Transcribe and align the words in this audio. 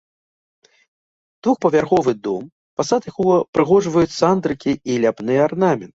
Двухпавярховы 1.47 2.15
дом, 2.27 2.43
фасад 2.81 3.01
якога 3.11 3.35
ўпрыгожваюць 3.43 4.15
сандрыкі 4.21 4.71
і 4.95 5.01
ляпны 5.05 5.33
арнамент. 5.49 5.89